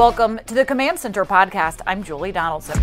Welcome 0.00 0.40
to 0.46 0.54
the 0.54 0.64
Command 0.64 0.98
Center 0.98 1.26
podcast. 1.26 1.82
I'm 1.86 2.02
Julie 2.02 2.32
Donaldson. 2.32 2.80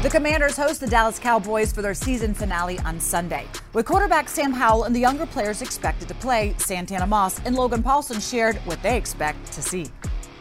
The 0.00 0.08
Commanders 0.10 0.56
host 0.56 0.80
the 0.80 0.86
Dallas 0.86 1.18
Cowboys 1.18 1.74
for 1.74 1.82
their 1.82 1.92
season 1.92 2.32
finale 2.32 2.78
on 2.78 2.98
Sunday. 2.98 3.46
With 3.74 3.84
quarterback 3.84 4.30
Sam 4.30 4.54
Howell 4.54 4.84
and 4.84 4.96
the 4.96 5.00
younger 5.00 5.26
players 5.26 5.60
expected 5.60 6.08
to 6.08 6.14
play, 6.14 6.54
Santana 6.56 7.06
Moss 7.06 7.38
and 7.44 7.54
Logan 7.54 7.82
Paulsen 7.82 8.26
shared 8.26 8.56
what 8.64 8.82
they 8.82 8.96
expect 8.96 9.52
to 9.52 9.60
see. 9.60 9.88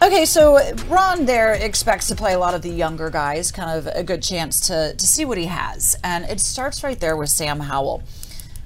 Okay, 0.02 0.24
so 0.24 0.58
Ron 0.88 1.26
there 1.26 1.52
expects 1.52 2.08
to 2.08 2.16
play 2.16 2.32
a 2.32 2.40
lot 2.40 2.54
of 2.54 2.62
the 2.62 2.70
younger 2.70 3.10
guys, 3.10 3.52
kind 3.52 3.78
of 3.78 3.94
a 3.94 4.02
good 4.02 4.24
chance 4.24 4.66
to, 4.68 4.96
to 4.96 5.06
see 5.06 5.26
what 5.26 5.38
he 5.38 5.48
has. 5.48 5.98
And 6.06 6.24
it 6.24 6.40
starts 6.40 6.86
right 6.86 7.02
there 7.02 7.18
with 7.18 7.28
Sam 7.28 7.60
Howell. 7.60 8.02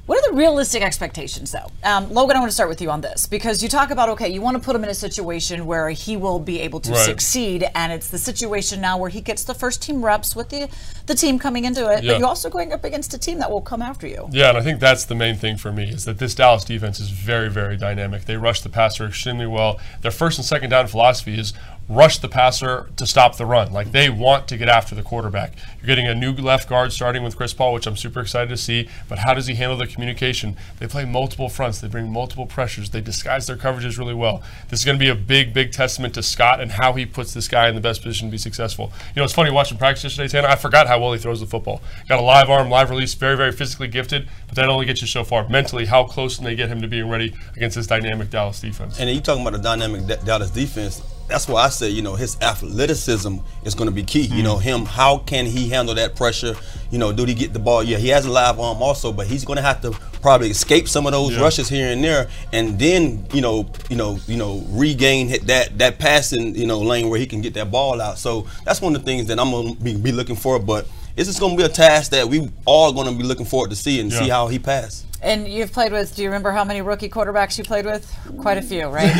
What 0.06 0.20
are 0.20 0.30
the 0.32 0.38
realistic 0.38 0.84
expectations, 0.84 1.52
though? 1.52 1.72
Um, 1.84 2.14
Logan, 2.14 2.38
I 2.38 2.40
want 2.40 2.52
to 2.52 2.54
start 2.54 2.70
with 2.70 2.80
you 2.80 2.92
on 2.92 3.02
this 3.02 3.26
because 3.26 3.64
you 3.64 3.70
talk 3.70 3.90
about 3.90 4.08
okay, 4.10 4.30
you 4.30 4.40
want 4.40 4.56
to 4.56 4.62
put 4.64 4.76
him 4.76 4.84
in 4.84 4.90
a 4.92 4.94
situation 4.94 5.66
where 5.66 5.90
he 5.90 6.16
will 6.16 6.38
be 6.38 6.60
able 6.60 6.80
to 6.82 6.92
Right. 6.92 7.00
succeed, 7.06 7.68
and 7.74 7.92
it's 7.92 8.10
the 8.10 8.20
situation 8.20 8.80
now 8.82 9.00
where 9.00 9.10
he 9.10 9.20
gets 9.20 9.44
the 9.44 9.56
first 9.56 9.82
team 9.82 10.06
reps 10.06 10.36
with 10.36 10.50
the 10.50 10.70
the 11.08 11.16
team 11.16 11.40
coming 11.40 11.66
into 11.66 11.90
it, 11.92 12.04
Yeah. 12.04 12.12
but 12.14 12.20
you're 12.20 12.28
also 12.28 12.52
going 12.52 12.72
up 12.72 12.84
against 12.84 13.16
a 13.16 13.18
team 13.18 13.40
that 13.40 13.50
will 13.50 13.62
come 13.62 13.82
after 13.82 14.06
you. 14.06 14.28
Yeah, 14.32 14.50
and 14.50 14.58
I 14.60 14.62
think 14.62 14.80
that's 14.80 15.06
the 15.06 15.16
main 15.16 15.38
thing 15.38 15.58
for 15.58 15.72
me 15.72 15.90
is 15.90 16.06
that 16.06 16.20
this 16.20 16.36
Dallas 16.36 16.64
defense 16.64 17.00
is 17.00 17.10
very, 17.10 17.50
very 17.50 17.76
dynamic. 17.76 18.26
They 18.26 18.38
rush 18.38 18.62
the 18.62 18.70
passer 18.70 19.06
extremely 19.08 19.48
well. 19.48 19.80
Their 20.02 20.12
first 20.12 20.38
and 20.38 20.46
second 20.46 20.70
down 20.70 20.86
philosophy 20.88 21.40
is 21.40 21.54
rush 21.88 22.18
the 22.18 22.28
passer 22.28 22.90
to 22.98 23.06
stop 23.06 23.38
the 23.38 23.46
run. 23.46 23.72
Like 23.72 23.92
they 23.92 24.10
want 24.10 24.48
to 24.48 24.58
get 24.58 24.70
after 24.70 24.96
the 24.96 25.04
quarterback. 25.04 25.54
You're 25.78 25.88
getting 25.88 26.08
a 26.08 26.16
new 26.16 26.34
left 26.34 26.68
guard 26.68 26.92
starting 26.92 27.24
with 27.24 27.38
Chris 27.38 27.54
Paul, 27.54 27.74
which 27.74 27.86
I'm 27.86 27.96
super 27.96 28.22
excited 28.22 28.50
to 28.50 28.58
see. 28.58 28.90
But 29.08 29.20
how 29.20 29.34
does 29.34 29.48
he 29.48 29.56
handle 29.56 29.78
the 29.78 29.86
communication? 29.88 30.58
They 30.80 30.88
play 30.88 31.06
multiple 31.06 31.50
fronts. 31.50 31.80
They 31.80 31.88
bring 31.88 32.12
multiple 32.12 32.48
pressures. 32.48 32.90
They 32.90 33.02
disguise 33.02 33.46
their 33.46 33.56
coverages 33.58 33.98
really 34.00 34.14
well. 34.14 34.42
This 34.70 34.80
is 34.80 34.86
going 34.86 34.98
to 34.98 35.04
be 35.04 35.10
a 35.10 35.16
big, 35.16 35.54
big 35.54 35.72
testament 35.72 36.16
to 36.16 36.24
Scott 36.24 36.60
and 36.60 36.72
how 36.72 36.94
he 36.94 37.06
puts 37.06 37.34
this 37.34 37.48
guy 37.48 37.70
in 37.70 37.76
the 37.76 37.82
best 37.82 38.02
position 38.02 38.28
to 38.30 38.32
be 38.32 38.38
successful. 38.38 38.92
You 39.16 39.20
know, 39.20 39.24
it's 39.24 39.34
funny 39.34 39.52
watching 39.52 39.78
practice 39.78 40.04
yesterday, 40.04 40.28
Tana. 40.28 40.48
I 40.48 40.56
forgot 40.56 40.88
how 40.88 41.00
well 41.00 41.14
he 41.14 41.20
throws 41.20 41.40
the 41.40 41.46
football. 41.46 41.82
Got 42.10 42.20
a 42.20 42.24
live 42.24 42.50
arm, 42.50 42.70
live 42.70 42.90
release, 42.90 43.14
very, 43.14 43.38
very 43.38 43.52
physically 43.52 43.88
gifted. 43.88 44.28
But 44.48 44.56
that 44.56 44.70
only 44.70 44.86
gets 44.86 45.02
you 45.02 45.08
so 45.08 45.24
far. 45.24 45.48
Mentally, 45.50 45.86
how 45.86 46.06
close 46.06 46.38
can 46.38 46.46
they 46.46 46.56
get 46.56 46.70
him 46.70 46.82
to 46.82 46.88
being 46.88 47.10
ready 47.10 47.36
against 47.56 47.76
this 47.76 47.88
dynamic 47.88 48.32
Dallas 48.32 48.60
defense? 48.60 49.00
And 49.00 49.10
you 49.10 49.22
talking 49.22 49.46
about 49.46 49.54
the 49.54 49.64
dynamic 49.64 50.08
Da- 50.08 50.24
Dallas 50.24 50.50
defense. 50.50 51.02
That's 51.28 51.48
why 51.48 51.64
I 51.64 51.70
say, 51.70 51.90
you 51.90 52.02
know, 52.04 52.16
his 52.16 52.38
athleticism 52.42 53.38
is 53.64 53.74
going 53.74 53.88
to 53.90 53.96
be 53.96 54.04
key. 54.04 54.22
You 54.22 54.42
Mm. 54.42 54.44
know, 54.44 54.58
him, 54.58 54.86
how 54.86 55.18
can 55.20 55.46
he 55.48 55.70
handle 55.70 55.96
that 55.96 56.16
pressure? 56.16 56.56
You 56.92 57.00
know, 57.00 57.12
do 57.12 57.26
he 57.26 57.34
get 57.34 57.52
the 57.54 57.60
ball? 57.60 57.84
Yeah, 57.84 57.98
he 57.98 58.10
has 58.10 58.26
a 58.26 58.32
live 58.32 58.60
arm 58.60 58.82
also, 58.82 59.12
but 59.12 59.26
he's 59.28 59.44
going 59.44 59.58
to 59.58 59.64
have 59.64 59.82
to 59.82 59.92
probably 60.22 60.50
escape 60.52 60.88
some 60.88 61.06
of 61.08 61.12
those 61.14 61.34
Yeah. 61.34 61.42
rushes 61.42 61.68
here 61.70 61.90
and 61.92 62.04
there, 62.04 62.28
and 62.54 62.78
then 62.80 63.26
you 63.34 63.42
know, 63.42 63.68
you 63.90 63.96
know, 63.96 64.20
you 64.28 64.38
know, 64.38 64.64
regain 64.70 65.28
hit 65.28 65.48
that 65.48 65.78
that 65.80 65.98
passing 66.00 66.56
you 66.56 66.68
know 66.68 66.80
lane 66.80 67.10
where 67.10 67.20
he 67.20 67.26
can 67.26 67.42
get 67.42 67.54
that 67.56 67.72
ball 67.72 68.02
out. 68.02 68.18
So 68.20 68.46
that's 68.64 68.82
one 68.82 68.96
of 68.96 69.02
the 69.04 69.06
things 69.06 69.28
that 69.28 69.40
I'm 69.40 69.52
going 69.52 69.76
to 69.76 69.82
be, 69.84 69.96
be 69.96 70.12
looking 70.12 70.36
for. 70.36 70.60
But 70.60 70.88
it's 71.18 71.28
just 71.28 71.40
going 71.40 71.56
to 71.56 71.58
be 71.58 71.64
a 71.64 71.70
task 71.74 72.12
that 72.12 72.28
we 72.28 72.50
all 72.66 72.92
going 72.94 73.08
to 73.08 73.14
be 73.16 73.24
looking 73.24 73.46
forward 73.46 73.70
to 73.72 73.76
see 73.76 74.00
and 74.00 74.12
see 74.12 74.30
how 74.30 74.48
he 74.48 74.60
passes. 74.60 75.06
And 75.22 75.48
you've 75.48 75.72
played 75.72 75.92
with. 75.92 76.16
Do 76.16 76.22
you 76.22 76.28
remember 76.28 76.52
how 76.52 76.64
many 76.64 76.82
rookie 76.82 77.10
quarterbacks 77.10 77.58
you 77.58 77.64
played 77.64 77.86
with? 77.86 78.16
Quite 78.42 78.58
a 78.58 78.62
few, 78.62 78.88
right? 78.88 79.12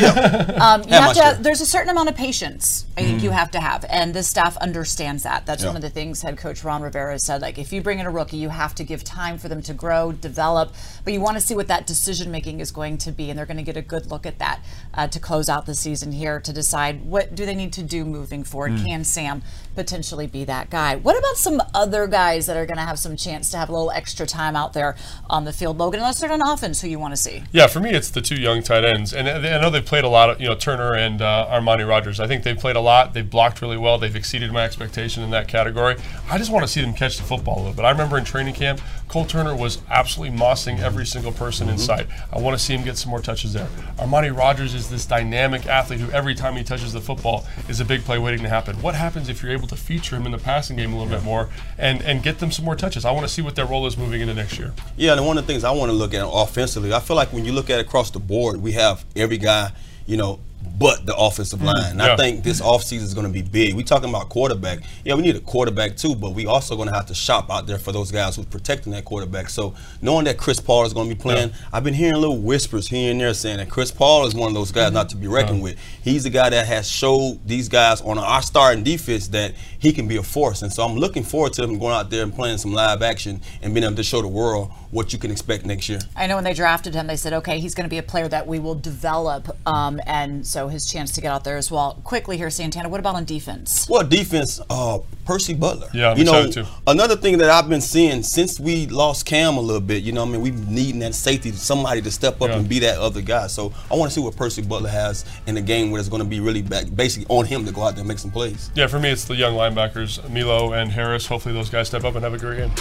Um, 0.60 0.82
you 0.82 0.90
have 0.90 1.14
to. 1.36 1.42
There's 1.42 1.60
a 1.60 1.66
certain 1.66 1.90
amount 1.90 2.08
of 2.08 2.14
patience 2.14 2.86
I 2.96 3.02
think 3.02 3.22
you 3.22 3.30
have 3.30 3.50
to 3.52 3.60
have, 3.60 3.84
and 3.88 4.14
this 4.14 4.28
staff 4.28 4.56
understands 4.58 5.24
that. 5.24 5.46
That's 5.46 5.64
one 5.64 5.74
of 5.76 5.82
the 5.82 5.90
things 5.90 6.22
head 6.22 6.38
coach 6.38 6.62
Ron 6.62 6.82
Rivera 6.82 7.18
said. 7.18 7.42
Like, 7.42 7.58
if 7.58 7.72
you 7.72 7.82
bring 7.82 7.98
in 7.98 8.06
a 8.06 8.10
rookie, 8.10 8.36
you 8.36 8.50
have 8.50 8.74
to 8.76 8.84
give 8.84 9.02
time 9.04 9.36
for 9.38 9.48
them 9.48 9.62
to 9.62 9.74
grow, 9.74 10.12
develop, 10.12 10.72
but 11.04 11.12
you 11.12 11.20
want 11.20 11.36
to 11.36 11.40
see 11.40 11.54
what 11.54 11.66
that 11.68 11.86
decision 11.86 12.30
making 12.30 12.60
is 12.60 12.70
going 12.70 12.98
to 12.98 13.10
be, 13.12 13.28
and 13.30 13.38
they're 13.38 13.46
going 13.46 13.56
to 13.56 13.62
get 13.62 13.76
a 13.76 13.82
good 13.82 14.10
look 14.10 14.26
at 14.26 14.38
that 14.38 14.60
uh, 14.94 15.08
to 15.08 15.18
close 15.18 15.48
out 15.48 15.66
the 15.66 15.74
season 15.74 16.12
here 16.12 16.40
to 16.40 16.52
decide 16.52 17.04
what 17.04 17.34
do 17.34 17.44
they 17.44 17.54
need 17.54 17.72
to 17.72 17.82
do 17.82 18.04
moving 18.04 18.44
forward. 18.44 18.76
Can 18.84 19.02
Sam 19.04 19.42
potentially 19.74 20.26
be 20.26 20.44
that 20.44 20.70
guy? 20.70 20.96
What 20.96 21.18
about 21.18 21.36
some 21.36 21.60
other 21.74 22.06
guys 22.06 22.46
that 22.46 22.56
are 22.56 22.66
going 22.66 22.78
to 22.78 22.84
have 22.84 22.98
some 22.98 23.16
chance 23.16 23.50
to 23.50 23.56
have 23.56 23.68
a 23.68 23.72
little 23.72 23.90
extra 23.90 24.26
time 24.26 24.56
out 24.56 24.72
there 24.72 24.96
on 25.28 25.44
the 25.44 25.52
field, 25.52 25.76
Logan? 25.86 26.00
Unless 26.00 26.20
they're 26.20 26.32
on 26.32 26.42
offense, 26.42 26.80
who 26.80 26.88
you 26.88 26.98
want 26.98 27.12
to 27.12 27.16
see? 27.16 27.44
Yeah, 27.52 27.68
for 27.68 27.78
me, 27.78 27.90
it's 27.90 28.10
the 28.10 28.20
two 28.20 28.34
young 28.34 28.60
tight 28.60 28.84
ends, 28.84 29.12
and 29.12 29.28
I 29.28 29.56
I 29.56 29.60
know 29.60 29.70
they've 29.70 29.84
played 29.84 30.02
a 30.02 30.08
lot. 30.08 30.30
Of, 30.30 30.40
you 30.40 30.48
know, 30.48 30.56
Turner 30.56 30.94
and 30.94 31.22
uh, 31.22 31.48
Armani 31.48 31.88
Rogers. 31.88 32.18
I 32.18 32.26
think 32.26 32.42
they've 32.42 32.58
played 32.58 32.74
a 32.74 32.80
lot. 32.80 33.14
They've 33.14 33.28
blocked 33.28 33.62
really 33.62 33.76
well. 33.76 33.96
They've 33.96 34.16
exceeded 34.16 34.50
my 34.50 34.64
expectation 34.64 35.22
in 35.22 35.30
that 35.30 35.46
category. 35.46 35.94
I 36.28 36.38
just 36.38 36.50
want 36.50 36.64
to 36.64 36.68
see 36.68 36.80
them 36.80 36.92
catch 36.92 37.18
the 37.18 37.22
football 37.22 37.58
a 37.58 37.60
little 37.60 37.74
bit. 37.74 37.84
I 37.84 37.90
remember 37.90 38.18
in 38.18 38.24
training 38.24 38.54
camp, 38.54 38.80
Cole 39.08 39.24
Turner 39.24 39.54
was 39.54 39.78
absolutely 39.88 40.36
mossing 40.36 40.80
every 40.80 41.06
single 41.06 41.30
person 41.30 41.68
in 41.68 41.78
sight. 41.78 42.08
I 42.32 42.40
want 42.40 42.58
to 42.58 42.64
see 42.64 42.74
him 42.74 42.82
get 42.82 42.96
some 42.96 43.10
more 43.10 43.20
touches 43.20 43.52
there. 43.52 43.68
Armani 43.98 44.36
Rogers 44.36 44.74
is 44.74 44.90
this 44.90 45.06
dynamic 45.06 45.66
athlete 45.66 46.00
who 46.00 46.10
every 46.10 46.34
time 46.34 46.56
he 46.56 46.64
touches 46.64 46.92
the 46.92 47.00
football 47.00 47.46
is 47.68 47.78
a 47.78 47.84
big 47.84 48.02
play 48.02 48.18
waiting 48.18 48.42
to 48.42 48.48
happen. 48.48 48.82
What 48.82 48.96
happens 48.96 49.28
if 49.28 49.40
you're 49.42 49.52
able 49.52 49.68
to 49.68 49.76
feature 49.76 50.16
him 50.16 50.26
in 50.26 50.32
the 50.32 50.38
passing 50.38 50.76
game 50.76 50.92
a 50.92 50.98
little 50.98 51.12
bit 51.12 51.22
more 51.22 51.48
and 51.78 52.02
and 52.02 52.22
get 52.22 52.40
them 52.40 52.50
some 52.50 52.64
more 52.64 52.74
touches? 52.74 53.04
I 53.04 53.12
want 53.12 53.24
to 53.26 53.32
see 53.32 53.42
what 53.42 53.54
their 53.54 53.66
role 53.66 53.86
is 53.86 53.96
moving 53.96 54.20
into 54.20 54.34
next 54.34 54.58
year. 54.58 54.72
Yeah, 54.96 55.12
and 55.12 55.24
one 55.24 55.38
of 55.38 55.46
the 55.46 55.52
things 55.52 55.62
I 55.62 55.75
want 55.78 55.90
to 55.90 55.96
look 55.96 56.14
at 56.14 56.26
offensively, 56.26 56.92
I 56.92 57.00
feel 57.00 57.16
like 57.16 57.32
when 57.32 57.44
you 57.44 57.52
look 57.52 57.70
at 57.70 57.80
across 57.80 58.10
the 58.10 58.18
board, 58.18 58.62
we 58.62 58.72
have 58.72 59.04
every 59.14 59.38
guy, 59.38 59.72
you 60.06 60.16
know, 60.16 60.40
but 60.78 61.06
the 61.06 61.16
offensive 61.16 61.62
line. 61.62 61.92
And 61.92 62.00
Yeah. 62.00 62.14
I 62.14 62.16
think 62.16 62.42
this 62.44 62.60
offseason 62.60 63.02
is 63.02 63.14
going 63.14 63.26
to 63.26 63.32
be 63.32 63.42
big. 63.42 63.74
We're 63.74 63.82
talking 63.82 64.08
about 64.10 64.28
quarterback. 64.28 64.80
Yeah, 65.04 65.14
we 65.14 65.22
need 65.22 65.36
a 65.36 65.40
quarterback 65.40 65.96
too, 65.96 66.14
but 66.14 66.30
we 66.32 66.46
also 66.46 66.76
going 66.76 66.88
to 66.88 66.94
have 66.94 67.06
to 67.06 67.14
shop 67.14 67.50
out 67.50 67.66
there 67.66 67.78
for 67.78 67.92
those 67.92 68.10
guys 68.10 68.36
who's 68.36 68.46
protecting 68.46 68.92
that 68.92 69.04
quarterback. 69.04 69.48
So 69.48 69.74
knowing 70.02 70.24
that 70.24 70.38
Chris 70.38 70.60
Paul 70.60 70.84
is 70.84 70.92
going 70.92 71.08
to 71.08 71.14
be 71.14 71.20
playing, 71.20 71.52
I've 71.72 71.84
been 71.84 71.94
hearing 71.94 72.20
little 72.20 72.38
whispers 72.38 72.88
here 72.88 73.10
and 73.10 73.20
there 73.20 73.34
saying 73.34 73.58
that 73.58 73.70
Chris 73.70 73.90
Paul 73.90 74.26
is 74.26 74.34
one 74.34 74.48
of 74.48 74.54
those 74.54 74.72
guys 74.72 74.92
not 74.92 75.08
to 75.10 75.16
be 75.16 75.26
reckoned 75.26 75.62
with. 75.62 75.78
He's 76.02 76.24
the 76.24 76.30
guy 76.30 76.50
that 76.50 76.66
has 76.66 76.88
showed 76.90 77.40
these 77.46 77.68
guys 77.68 78.00
on 78.02 78.18
our 78.18 78.42
starting 78.42 78.84
defense 78.84 79.28
that 79.28 79.54
he 79.78 79.92
can 79.92 80.08
be 80.08 80.16
a 80.16 80.22
force. 80.22 80.62
And 80.62 80.72
so 80.72 80.84
I'm 80.84 80.96
looking 80.96 81.22
forward 81.22 81.52
to 81.54 81.64
him 81.64 81.78
going 81.78 81.94
out 81.94 82.10
there 82.10 82.22
and 82.22 82.34
playing 82.34 82.58
some 82.58 82.72
live 82.72 83.02
action 83.02 83.40
and 83.62 83.74
being 83.74 83.84
able 83.84 83.96
to 83.96 84.02
show 84.04 84.22
the 84.22 84.28
world 84.28 84.70
what 84.90 85.12
you 85.12 85.18
can 85.18 85.30
expect 85.30 85.66
next 85.66 85.88
year. 85.88 85.98
I 86.16 86.26
know 86.26 86.36
when 86.36 86.44
they 86.44 86.54
drafted 86.54 86.94
him, 86.94 87.06
they 87.06 87.16
said, 87.16 87.32
okay, 87.34 87.58
he's 87.60 87.74
going 87.74 87.84
to 87.84 87.90
be 87.90 87.98
a 87.98 88.02
player 88.02 88.28
that 88.28 88.46
we 88.46 88.58
will 88.58 88.74
develop. 88.74 89.56
Um, 89.66 90.00
and 90.06 90.46
so 90.46 90.55
his 90.68 90.86
chance 90.90 91.12
to 91.12 91.20
get 91.20 91.30
out 91.30 91.44
there 91.44 91.56
as 91.56 91.70
well. 91.70 91.98
Quickly 92.04 92.36
here, 92.36 92.48
Santana, 92.50 92.88
what 92.88 92.98
about 93.00 93.14
on 93.14 93.24
defense? 93.24 93.86
Well, 93.88 94.02
defense, 94.06 94.60
uh, 94.70 94.98
Percy 95.24 95.54
Butler. 95.54 95.88
Yeah, 95.92 96.10
I'm 96.12 96.18
you 96.18 96.24
know, 96.24 96.32
excited 96.44 96.64
too. 96.64 96.70
another 96.86 97.16
thing 97.16 97.38
that 97.38 97.50
I've 97.50 97.68
been 97.68 97.80
seeing 97.80 98.22
since 98.22 98.58
we 98.58 98.86
lost 98.86 99.26
Cam 99.26 99.56
a 99.56 99.60
little 99.60 99.80
bit, 99.80 100.02
you 100.02 100.12
know, 100.12 100.22
I 100.22 100.26
mean, 100.26 100.40
we 100.40 100.50
needing 100.52 101.00
that 101.00 101.14
safety, 101.14 101.52
somebody 101.52 102.00
to 102.02 102.10
step 102.10 102.40
up 102.40 102.48
Yeah. 102.48 102.56
and 102.56 102.68
be 102.68 102.78
that 102.80 102.98
other 102.98 103.20
guy. 103.20 103.46
So 103.48 103.72
I 103.90 103.94
want 103.96 104.10
to 104.10 104.14
see 104.14 104.20
what 104.24 104.34
Percy 104.36 104.62
Butler 104.62 104.88
has 104.90 105.24
in 105.46 105.54
the 105.54 105.60
game 105.60 105.90
where 105.90 106.00
it's 106.00 106.08
going 106.08 106.22
to 106.22 106.28
be 106.28 106.40
really 106.40 106.62
back, 106.62 106.86
basically 106.94 107.26
on 107.28 107.44
him 107.44 107.64
to 107.66 107.72
go 107.72 107.82
out 107.82 107.90
there 107.94 108.00
and 108.00 108.08
make 108.08 108.18
some 108.18 108.30
plays. 108.30 108.70
Yeah, 108.74 108.86
for 108.86 108.98
me, 108.98 109.10
it's 109.10 109.24
the 109.26 109.34
young 109.36 109.54
linebackers, 109.54 110.26
Milo 110.30 110.72
and 110.72 110.90
Harris. 110.90 111.26
Hopefully, 111.26 111.54
those 111.54 111.68
guys 111.70 111.88
step 111.88 112.04
up 112.04 112.14
and 112.14 112.24
have 112.24 112.32
a 112.34 112.38
great 112.38 112.58
game. 112.58 112.72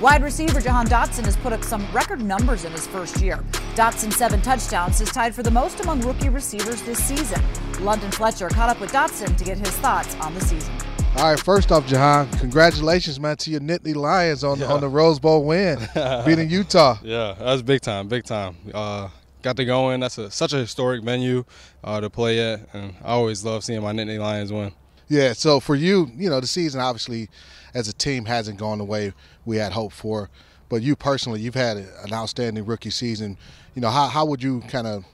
Wide 0.00 0.22
receiver 0.24 0.60
Jahan 0.60 0.86
Dotson 0.88 1.24
has 1.24 1.36
put 1.36 1.52
up 1.52 1.62
some 1.62 1.86
record 1.92 2.20
numbers 2.20 2.64
in 2.64 2.72
his 2.72 2.86
first 2.86 3.20
year. 3.20 3.42
Dotson's 3.74 4.14
seven 4.14 4.40
touchdowns 4.40 5.00
is 5.00 5.08
tied 5.08 5.34
for 5.34 5.42
the 5.42 5.50
most 5.50 5.80
among 5.80 6.00
rookie 6.02 6.28
receivers 6.28 6.80
this 6.82 7.02
season. 7.02 7.42
London 7.80 8.08
Fletcher 8.12 8.48
caught 8.48 8.68
up 8.68 8.80
with 8.80 8.92
Dotson 8.92 9.36
to 9.36 9.44
get 9.44 9.58
his 9.58 9.70
thoughts 9.78 10.14
on 10.20 10.32
the 10.32 10.40
season. 10.40 10.72
All 11.16 11.30
right, 11.30 11.40
first 11.40 11.72
off, 11.72 11.84
Jahan, 11.84 12.30
congratulations, 12.38 13.18
man, 13.18 13.36
to 13.38 13.50
your 13.50 13.60
Nittany 13.60 13.96
Lions 13.96 14.44
on, 14.44 14.62
on 14.62 14.80
the 14.80 14.88
Rose 14.88 15.18
Bowl 15.18 15.44
win, 15.44 15.80
beating 16.24 16.50
Utah. 16.50 16.98
Yeah, 17.02 17.34
that 17.36 17.44
was 17.44 17.62
big 17.64 17.80
time, 17.80 18.06
big 18.06 18.22
time. 18.22 18.56
Uh, 18.72 19.08
got 19.42 19.56
to 19.56 19.64
go 19.64 19.90
in. 19.90 19.98
That's 19.98 20.18
a, 20.18 20.30
such 20.30 20.52
a 20.52 20.58
historic 20.58 21.02
venue 21.02 21.44
uh, 21.82 22.00
to 22.00 22.08
play 22.08 22.52
at, 22.52 22.60
and 22.74 22.94
I 23.02 23.12
always 23.12 23.44
love 23.44 23.64
seeing 23.64 23.82
my 23.82 23.92
Nittany 23.92 24.20
Lions 24.20 24.52
win. 24.52 24.72
Yeah, 25.08 25.32
so 25.32 25.58
for 25.58 25.74
you, 25.74 26.10
you 26.16 26.30
know, 26.30 26.40
the 26.40 26.46
season 26.46 26.80
obviously 26.80 27.28
as 27.74 27.88
a 27.88 27.92
team 27.92 28.24
hasn't 28.26 28.58
gone 28.58 28.78
the 28.78 28.84
way 28.84 29.12
we 29.44 29.56
had 29.56 29.72
hoped 29.72 29.96
for, 29.96 30.30
but 30.74 30.82
you 30.82 30.96
personally, 30.96 31.40
you've 31.40 31.54
had 31.54 31.76
an 31.76 32.12
outstanding 32.12 32.66
rookie 32.66 32.90
season. 32.90 33.38
You 33.76 33.80
know, 33.80 33.90
how, 33.90 34.08
how 34.08 34.24
would 34.24 34.42
you 34.42 34.60
kind 34.62 34.88
of 34.88 35.04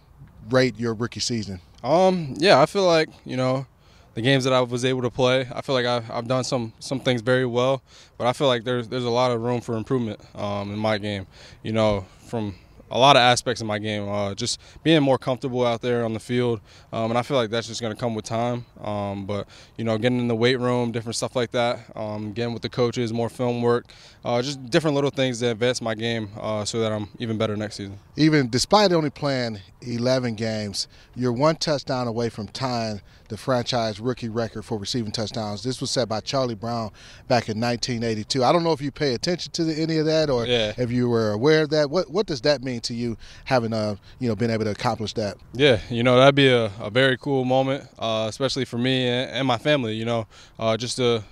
rate 0.48 0.80
your 0.80 0.94
rookie 0.94 1.20
season? 1.20 1.60
Um, 1.84 2.32
yeah, 2.38 2.62
I 2.62 2.64
feel 2.64 2.86
like 2.86 3.10
you 3.26 3.36
know 3.36 3.66
the 4.14 4.22
games 4.22 4.44
that 4.44 4.54
I 4.54 4.62
was 4.62 4.86
able 4.86 5.02
to 5.02 5.10
play. 5.10 5.46
I 5.54 5.60
feel 5.60 5.74
like 5.74 5.84
I've, 5.84 6.10
I've 6.10 6.26
done 6.26 6.44
some 6.44 6.72
some 6.78 6.98
things 6.98 7.20
very 7.20 7.44
well, 7.44 7.82
but 8.16 8.26
I 8.26 8.32
feel 8.32 8.46
like 8.46 8.64
there's 8.64 8.88
there's 8.88 9.04
a 9.04 9.10
lot 9.10 9.32
of 9.32 9.42
room 9.42 9.60
for 9.60 9.76
improvement 9.76 10.18
um, 10.34 10.72
in 10.72 10.78
my 10.78 10.96
game. 10.96 11.26
You 11.62 11.72
know, 11.72 12.06
from 12.24 12.54
a 12.90 12.98
lot 12.98 13.16
of 13.16 13.20
aspects 13.20 13.60
of 13.60 13.66
my 13.66 13.78
game, 13.78 14.08
uh, 14.08 14.34
just 14.34 14.60
being 14.82 15.02
more 15.02 15.18
comfortable 15.18 15.64
out 15.66 15.80
there 15.80 16.04
on 16.04 16.12
the 16.12 16.20
field, 16.20 16.60
um, 16.92 17.10
and 17.10 17.18
I 17.18 17.22
feel 17.22 17.36
like 17.36 17.50
that's 17.50 17.66
just 17.66 17.80
going 17.80 17.94
to 17.94 17.98
come 18.00 18.14
with 18.14 18.24
time. 18.24 18.66
Um, 18.82 19.26
but 19.26 19.46
you 19.76 19.84
know, 19.84 19.96
getting 19.98 20.18
in 20.18 20.28
the 20.28 20.34
weight 20.36 20.58
room, 20.58 20.92
different 20.92 21.16
stuff 21.16 21.36
like 21.36 21.50
that, 21.52 21.80
um, 21.96 22.32
getting 22.32 22.52
with 22.52 22.62
the 22.62 22.68
coaches, 22.68 23.12
more 23.12 23.28
film 23.28 23.62
work, 23.62 23.86
uh, 24.24 24.42
just 24.42 24.68
different 24.70 24.94
little 24.94 25.10
things 25.10 25.40
that 25.40 25.50
advance 25.50 25.80
my 25.80 25.94
game 25.94 26.30
uh, 26.40 26.64
so 26.64 26.80
that 26.80 26.92
I'm 26.92 27.08
even 27.18 27.38
better 27.38 27.56
next 27.56 27.76
season. 27.76 27.98
Even 28.16 28.48
despite 28.50 28.92
only 28.92 29.10
playing 29.10 29.60
11 29.82 30.34
games, 30.34 30.88
you're 31.14 31.32
one 31.32 31.56
touchdown 31.56 32.06
away 32.06 32.28
from 32.28 32.48
tying 32.48 33.00
the 33.28 33.36
franchise 33.36 34.00
rookie 34.00 34.28
record 34.28 34.64
for 34.64 34.76
receiving 34.76 35.12
touchdowns. 35.12 35.62
This 35.62 35.80
was 35.80 35.90
set 35.90 36.08
by 36.08 36.18
Charlie 36.20 36.56
Brown 36.56 36.90
back 37.28 37.48
in 37.48 37.60
1982. 37.60 38.42
I 38.42 38.50
don't 38.52 38.64
know 38.64 38.72
if 38.72 38.82
you 38.82 38.90
pay 38.90 39.14
attention 39.14 39.52
to 39.52 39.64
the, 39.64 39.74
any 39.80 39.98
of 39.98 40.06
that 40.06 40.28
or 40.28 40.46
Yeah. 40.46 40.72
if 40.76 40.90
you 40.90 41.08
were 41.08 41.30
aware 41.30 41.62
of 41.62 41.70
that. 41.70 41.90
What 41.90 42.10
what 42.10 42.26
does 42.26 42.40
that 42.42 42.62
mean 42.62 42.79
mean 42.80 42.82
to 42.82 42.94
you 42.94 43.16
having 43.44 43.72
uh 43.72 43.96
you 44.18 44.28
know 44.28 44.36
been 44.36 44.50
able 44.50 44.64
to 44.64 44.70
accomplish 44.70 45.12
that? 45.14 45.36
Yeah, 45.52 45.80
you 45.90 46.02
know 46.02 46.16
that'd 46.18 46.34
be 46.34 46.48
a, 46.48 46.70
a 46.80 46.90
very 46.90 47.16
cool 47.16 47.44
moment, 47.44 47.88
uh, 47.98 48.26
especially 48.28 48.64
for 48.64 48.78
me 48.78 49.06
and, 49.06 49.30
and 49.30 49.46
my 49.46 49.58
family. 49.58 49.94
You 49.94 50.04
know, 50.04 50.26
uh, 50.58 50.76
just 50.76 50.96
to 50.96 51.22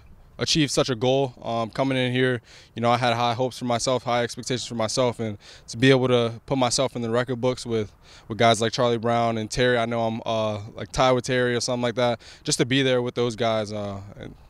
achieve 0.40 0.70
such 0.70 0.88
a 0.88 0.94
goal. 0.94 1.34
Um, 1.42 1.70
coming 1.70 1.98
in 1.98 2.12
here, 2.12 2.40
you 2.74 2.82
know, 2.82 2.90
I 2.90 2.96
had 2.96 3.12
high 3.14 3.34
hopes 3.34 3.58
for 3.58 3.64
myself, 3.64 4.04
high 4.04 4.22
expectations 4.22 4.66
for 4.66 4.76
myself, 4.76 5.18
and 5.18 5.36
to 5.66 5.76
be 5.76 5.90
able 5.90 6.06
to 6.08 6.40
put 6.46 6.58
myself 6.58 6.94
in 6.94 7.02
the 7.02 7.10
record 7.10 7.40
books 7.40 7.66
with, 7.66 7.92
with 8.28 8.38
guys 8.38 8.60
like 8.60 8.72
Charlie 8.72 8.98
Brown 8.98 9.36
and 9.36 9.50
Terry. 9.50 9.78
I 9.78 9.86
know 9.86 10.06
I'm 10.06 10.22
uh, 10.24 10.60
like 10.74 10.92
tied 10.92 11.12
with 11.12 11.24
Terry 11.24 11.56
or 11.56 11.60
something 11.60 11.82
like 11.82 11.96
that. 11.96 12.20
Just 12.44 12.58
to 12.58 12.66
be 12.66 12.82
there 12.82 13.02
with 13.02 13.16
those 13.16 13.34
guys, 13.34 13.72
uh, 13.72 14.00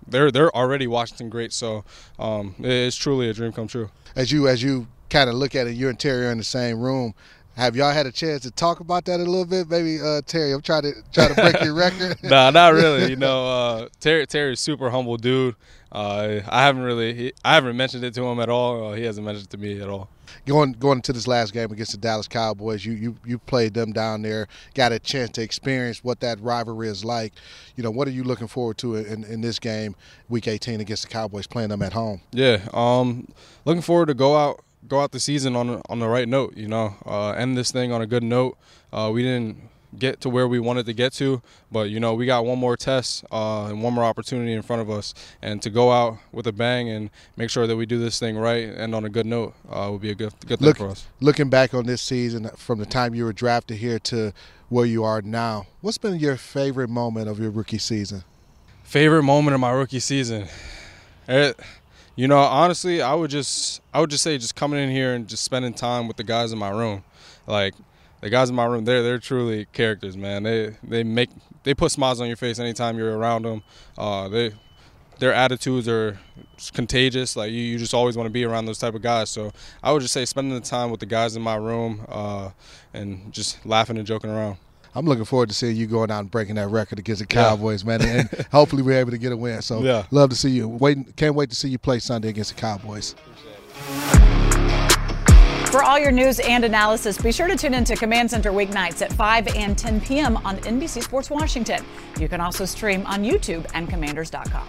they're 0.06 0.30
they're 0.30 0.54
already 0.54 0.86
Washington 0.86 1.30
great. 1.30 1.54
So 1.54 1.84
um, 2.18 2.54
it's 2.58 2.96
truly 2.96 3.30
a 3.30 3.32
dream 3.32 3.52
come 3.52 3.66
true. 3.66 3.90
As 4.14 4.30
you 4.30 4.46
as 4.46 4.62
you 4.62 4.88
kind 5.08 5.28
of 5.28 5.36
look 5.36 5.54
at 5.54 5.66
it, 5.66 5.74
you 5.74 5.88
and 5.88 5.98
Terry 5.98 6.26
are 6.26 6.30
in 6.30 6.38
the 6.38 6.44
same 6.44 6.80
room. 6.80 7.14
Have 7.58 7.74
y'all 7.74 7.90
had 7.92 8.06
a 8.06 8.12
chance 8.12 8.42
to 8.42 8.52
talk 8.52 8.78
about 8.78 9.04
that 9.06 9.18
a 9.18 9.24
little 9.24 9.44
bit? 9.44 9.68
Maybe 9.68 10.00
uh, 10.00 10.22
Terry, 10.24 10.52
I'm 10.52 10.62
trying 10.62 10.82
to 10.82 10.92
try 11.12 11.26
to 11.26 11.34
break 11.34 11.60
your 11.64 11.74
record. 11.74 12.16
nah, 12.22 12.50
not 12.50 12.72
really. 12.72 13.10
You 13.10 13.16
know, 13.16 13.46
uh, 13.46 13.88
Terry 13.98 14.28
Terry's 14.28 14.60
super 14.60 14.90
humble 14.90 15.16
dude. 15.16 15.56
Uh, 15.90 16.40
I 16.48 16.62
haven't 16.62 16.82
really, 16.82 17.14
he, 17.14 17.32
I 17.44 17.54
haven't 17.54 17.76
mentioned 17.76 18.04
it 18.04 18.14
to 18.14 18.22
him 18.22 18.38
at 18.38 18.48
all. 18.48 18.92
he 18.92 19.02
hasn't 19.02 19.26
mentioned 19.26 19.46
it 19.46 19.50
to 19.50 19.58
me 19.58 19.80
at 19.80 19.88
all. 19.88 20.08
Going 20.46 20.72
going 20.72 20.98
into 20.98 21.12
this 21.12 21.26
last 21.26 21.52
game 21.52 21.72
against 21.72 21.90
the 21.92 21.98
Dallas 21.98 22.28
Cowboys, 22.28 22.84
you 22.84 22.92
you 22.92 23.16
you 23.24 23.38
played 23.38 23.74
them 23.74 23.92
down 23.92 24.22
there, 24.22 24.46
got 24.74 24.92
a 24.92 24.98
chance 25.00 25.30
to 25.30 25.42
experience 25.42 26.04
what 26.04 26.20
that 26.20 26.40
rivalry 26.40 26.88
is 26.88 27.04
like. 27.04 27.32
You 27.74 27.82
know, 27.82 27.90
what 27.90 28.06
are 28.06 28.12
you 28.12 28.22
looking 28.22 28.46
forward 28.46 28.78
to 28.78 28.96
in, 28.96 29.24
in 29.24 29.40
this 29.40 29.58
game, 29.58 29.96
Week 30.28 30.46
18 30.46 30.80
against 30.80 31.02
the 31.02 31.08
Cowboys, 31.08 31.46
playing 31.48 31.70
them 31.70 31.82
at 31.82 31.92
home? 31.92 32.20
Yeah, 32.30 32.60
um, 32.72 33.26
looking 33.64 33.82
forward 33.82 34.06
to 34.06 34.14
go 34.14 34.36
out 34.36 34.62
go 34.86 35.00
out 35.00 35.12
the 35.12 35.20
season 35.20 35.56
on 35.56 35.82
on 35.88 35.98
the 35.98 36.08
right 36.08 36.28
note. 36.28 36.56
You 36.56 36.68
know, 36.68 36.94
uh, 37.04 37.30
end 37.30 37.56
this 37.56 37.70
thing 37.72 37.92
on 37.92 38.02
a 38.02 38.06
good 38.06 38.22
note. 38.22 38.56
Uh, 38.92 39.10
we 39.12 39.22
didn't 39.22 39.68
get 39.96 40.20
to 40.20 40.28
where 40.28 40.46
we 40.46 40.60
wanted 40.60 40.86
to 40.86 40.92
get 40.92 41.12
to. 41.14 41.40
But 41.70 41.90
you 41.90 42.00
know, 42.00 42.14
we 42.14 42.26
got 42.26 42.44
one 42.44 42.58
more 42.58 42.76
test 42.76 43.24
uh, 43.30 43.66
and 43.66 43.82
one 43.82 43.94
more 43.94 44.04
opportunity 44.04 44.52
in 44.52 44.62
front 44.62 44.82
of 44.82 44.90
us, 44.90 45.14
and 45.42 45.62
to 45.62 45.70
go 45.70 45.90
out 45.90 46.18
with 46.32 46.46
a 46.46 46.52
bang 46.52 46.88
and 46.88 47.10
make 47.36 47.50
sure 47.50 47.66
that 47.66 47.76
we 47.76 47.86
do 47.86 47.98
this 47.98 48.18
thing 48.18 48.36
right 48.36 48.68
and 48.68 48.94
on 48.94 49.04
a 49.04 49.08
good 49.08 49.26
note 49.26 49.54
uh, 49.70 49.88
would 49.90 50.00
be 50.00 50.10
a 50.10 50.14
good 50.14 50.32
good 50.46 50.58
thing 50.58 50.66
Look, 50.66 50.78
for 50.78 50.88
us. 50.88 51.06
Looking 51.20 51.48
back 51.48 51.74
on 51.74 51.86
this 51.86 52.02
season, 52.02 52.48
from 52.56 52.78
the 52.78 52.86
time 52.86 53.14
you 53.14 53.24
were 53.24 53.32
drafted 53.32 53.78
here 53.78 53.98
to 54.00 54.32
where 54.68 54.86
you 54.86 55.04
are 55.04 55.22
now, 55.22 55.66
what's 55.80 55.98
been 55.98 56.18
your 56.18 56.36
favorite 56.36 56.88
moment 56.88 57.28
of 57.28 57.40
your 57.40 57.50
rookie 57.50 57.78
season? 57.78 58.24
Favorite 58.82 59.22
moment 59.22 59.54
of 59.54 59.60
my 59.60 59.70
rookie 59.70 60.00
season. 60.00 60.46
It, 61.26 61.58
you 62.18 62.26
know, 62.26 62.38
honestly, 62.38 63.00
I 63.00 63.14
would 63.14 63.30
just 63.30 63.80
I 63.94 64.00
would 64.00 64.10
just 64.10 64.24
say 64.24 64.36
just 64.38 64.56
coming 64.56 64.80
in 64.80 64.90
here 64.90 65.14
and 65.14 65.28
just 65.28 65.44
spending 65.44 65.72
time 65.72 66.08
with 66.08 66.16
the 66.16 66.24
guys 66.24 66.50
in 66.50 66.58
my 66.58 66.70
room. 66.70 67.04
Like 67.46 67.74
the 68.20 68.28
guys 68.28 68.50
in 68.50 68.56
my 68.56 68.64
room, 68.64 68.84
they're 68.84 69.04
they're 69.04 69.20
truly 69.20 69.66
characters, 69.66 70.16
man. 70.16 70.42
They 70.42 70.74
they 70.82 71.04
make 71.04 71.30
they 71.62 71.74
put 71.74 71.92
smiles 71.92 72.20
on 72.20 72.26
your 72.26 72.36
face 72.36 72.58
anytime 72.58 72.98
you're 72.98 73.16
around 73.16 73.44
them. 73.44 73.62
Uh, 73.96 74.26
they 74.26 74.52
their 75.20 75.32
attitudes 75.32 75.86
are 75.86 76.18
contagious. 76.72 77.36
Like 77.36 77.52
you, 77.52 77.60
you 77.60 77.78
just 77.78 77.94
always 77.94 78.16
want 78.16 78.26
to 78.26 78.32
be 78.32 78.44
around 78.44 78.66
those 78.66 78.78
type 78.78 78.96
of 78.96 79.02
guys. 79.02 79.30
So 79.30 79.52
I 79.80 79.92
would 79.92 80.02
just 80.02 80.12
say 80.12 80.24
spending 80.24 80.52
the 80.52 80.60
time 80.60 80.90
with 80.90 80.98
the 80.98 81.06
guys 81.06 81.36
in 81.36 81.42
my 81.42 81.54
room 81.54 82.04
uh, 82.08 82.50
and 82.92 83.32
just 83.32 83.64
laughing 83.64 83.96
and 83.96 84.04
joking 84.04 84.30
around. 84.30 84.56
I'm 84.98 85.06
looking 85.06 85.24
forward 85.24 85.48
to 85.48 85.54
seeing 85.54 85.76
you 85.76 85.86
going 85.86 86.10
out 86.10 86.18
and 86.20 86.30
breaking 86.30 86.56
that 86.56 86.66
record 86.70 86.98
against 86.98 87.20
the 87.20 87.26
Cowboys, 87.26 87.84
yeah. 87.84 87.98
man, 87.98 88.02
and 88.02 88.46
hopefully 88.52 88.82
we're 88.82 88.98
able 88.98 89.12
to 89.12 89.18
get 89.18 89.30
a 89.30 89.36
win. 89.36 89.62
So 89.62 89.80
yeah. 89.80 90.04
love 90.10 90.30
to 90.30 90.36
see 90.36 90.50
you. 90.50 90.68
Wait, 90.68 91.14
can't 91.14 91.36
wait 91.36 91.50
to 91.50 91.56
see 91.56 91.68
you 91.68 91.78
play 91.78 92.00
Sunday 92.00 92.30
against 92.30 92.56
the 92.56 92.60
Cowboys. 92.60 93.14
For 95.70 95.84
all 95.84 96.00
your 96.00 96.10
news 96.10 96.40
and 96.40 96.64
analysis, 96.64 97.16
be 97.16 97.30
sure 97.30 97.46
to 97.46 97.54
tune 97.54 97.74
in 97.74 97.84
to 97.84 97.94
Command 97.94 98.28
Center 98.32 98.50
weeknights 98.50 99.00
at 99.00 99.12
5 99.12 99.54
and 99.54 99.78
10 99.78 100.00
p.m. 100.00 100.36
on 100.38 100.56
NBC 100.56 101.04
Sports 101.04 101.30
Washington. 101.30 101.84
You 102.18 102.28
can 102.28 102.40
also 102.40 102.64
stream 102.64 103.06
on 103.06 103.22
YouTube 103.22 103.70
and 103.74 103.88
commanders.com. 103.88 104.66